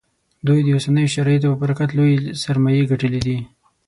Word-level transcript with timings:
دوی 0.47 0.59
د 0.63 0.67
اوسنیو 0.75 1.13
شرایطو 1.15 1.49
په 1.53 1.57
برکت 1.63 1.89
لویې 1.93 2.17
سرمایې 2.43 2.83
ګټلې 2.91 3.19
دي 3.27 3.37